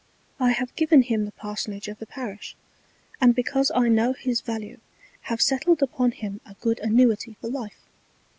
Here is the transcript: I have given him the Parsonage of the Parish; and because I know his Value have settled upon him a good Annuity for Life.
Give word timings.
I 0.39 0.49
have 0.53 0.75
given 0.75 1.03
him 1.03 1.25
the 1.25 1.31
Parsonage 1.31 1.87
of 1.87 1.99
the 1.99 2.07
Parish; 2.07 2.55
and 3.21 3.35
because 3.35 3.71
I 3.75 3.87
know 3.87 4.13
his 4.13 4.41
Value 4.41 4.79
have 5.29 5.43
settled 5.43 5.83
upon 5.83 6.09
him 6.13 6.41
a 6.43 6.55
good 6.55 6.79
Annuity 6.79 7.37
for 7.39 7.49
Life. 7.49 7.85